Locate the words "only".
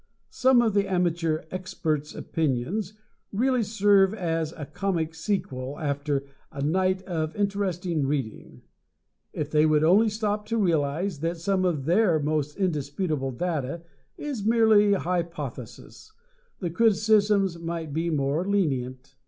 9.83-10.09